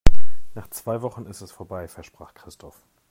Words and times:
Nach 0.55 0.67
zwei 0.71 1.03
Wochen 1.03 1.27
ist 1.27 1.41
es 1.41 1.51
vorbei, 1.51 1.87
versprach 1.87 2.33
Christoph. 2.33 2.87